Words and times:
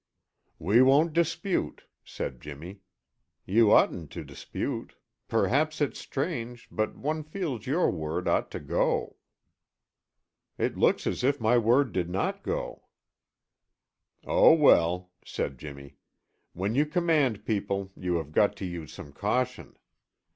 "We 0.57 0.81
won't 0.81 1.13
dispute," 1.13 1.83
said 2.03 2.41
Jimmy. 2.41 2.79
"You 3.45 3.71
oughtn't 3.71 4.09
to 4.13 4.23
dispute. 4.23 4.95
Perhaps 5.27 5.79
it's 5.79 5.99
strange, 5.99 6.67
but 6.71 6.95
one 6.95 7.21
feels 7.23 7.67
your 7.67 7.91
word 7.91 8.27
ought 8.27 8.49
to 8.49 8.59
go." 8.59 9.17
"It 10.57 10.75
looks 10.75 11.05
as 11.05 11.23
if 11.23 11.39
my 11.39 11.59
word 11.59 11.91
did 11.91 12.09
not 12.09 12.41
go." 12.41 12.87
"Oh, 14.25 14.53
well," 14.55 15.11
said 15.23 15.59
Jimmy, 15.59 15.97
"when 16.53 16.73
you 16.73 16.87
command 16.87 17.45
people, 17.45 17.91
you 17.95 18.15
have 18.15 18.31
got 18.31 18.55
to 18.55 18.65
use 18.65 18.91
some 18.91 19.13
caution. 19.13 19.77